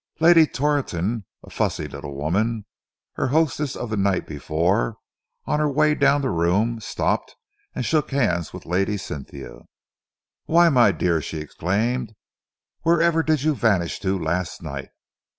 Lady 0.19 0.47
Torrington, 0.47 1.25
a 1.43 1.51
fussy 1.51 1.87
little 1.87 2.15
woman, 2.15 2.65
her 3.17 3.27
hostess 3.27 3.75
of 3.75 3.91
the 3.91 3.97
night 3.97 4.25
before, 4.25 4.97
on 5.45 5.59
her 5.59 5.69
way 5.71 5.93
down 5.93 6.23
the 6.23 6.31
room 6.31 6.79
stopped 6.79 7.35
and 7.75 7.85
shook 7.85 8.09
hands 8.09 8.51
with 8.51 8.65
Lady 8.65 8.97
Cynthia. 8.97 9.59
"Why, 10.45 10.69
my 10.69 10.91
dear," 10.91 11.21
she 11.21 11.37
exclaimed, 11.37 12.15
"wherever 12.81 13.21
did 13.21 13.43
you 13.43 13.53
vanish 13.53 13.99
to 13.99 14.17
last 14.17 14.63
night? 14.63 14.89